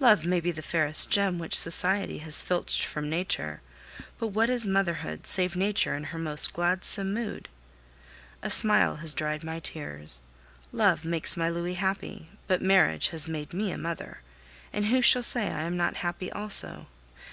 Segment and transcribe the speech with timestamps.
[0.00, 3.60] Love may be the fairest gem which Society has filched from Nature;
[4.18, 7.48] but what is motherhood save Nature in her most gladsome mood?
[8.42, 10.22] A smile has dried my tears.
[10.72, 14.22] Love makes my Louis happy, but marriage has made me a mother,
[14.72, 16.88] and who shall say I am not happy also?